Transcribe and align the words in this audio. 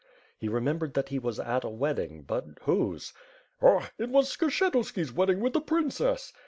He 0.39 0.49
remem 0.49 0.79
bered 0.79 1.09
he 1.09 1.19
was 1.19 1.39
at 1.39 1.63
a 1.63 1.69
wedding,— 1.69 2.23
^but 2.27 2.57
whose? 2.63 3.13
"Ha! 3.59 3.91
It 3.99 4.09
was 4.09 4.35
Skshetuski's 4.35 5.13
wedding 5.13 5.41
with 5.41 5.53
the 5.53 5.61
princess.' 5.61 6.33